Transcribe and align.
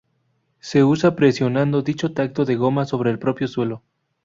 Se 0.57 0.83
usa 0.83 1.15
presionando 1.15 1.83
dicho 1.83 2.11
taco 2.11 2.43
de 2.43 2.55
goma 2.55 2.85
sobre 2.85 3.11
el 3.11 3.19
propio 3.19 3.47
suelo. 3.47 3.83